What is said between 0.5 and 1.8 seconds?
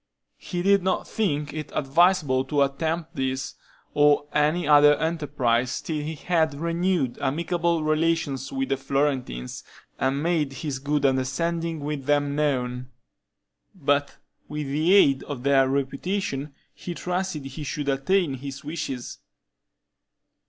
did not think it